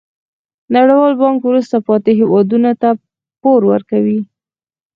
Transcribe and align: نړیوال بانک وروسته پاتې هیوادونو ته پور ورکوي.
نړیوال 0.75 1.13
بانک 1.21 1.39
وروسته 1.45 1.77
پاتې 1.87 2.11
هیوادونو 2.19 2.71
ته 2.81 2.89
پور 3.41 3.61
ورکوي. 3.71 4.19